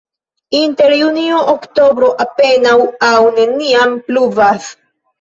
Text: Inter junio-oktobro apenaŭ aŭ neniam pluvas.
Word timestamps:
Inter 0.59 0.95
junio-oktobro 1.01 2.11
apenaŭ 2.27 2.75
aŭ 3.13 3.15
neniam 3.39 3.99
pluvas. 4.11 4.77